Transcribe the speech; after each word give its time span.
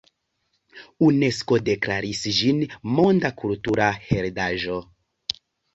Unesko 1.07 1.59
deklaris 1.67 2.23
ĝin 2.39 2.65
Monda 2.97 3.35
Kultura 3.45 3.95
Heredaĵo. 4.11 4.85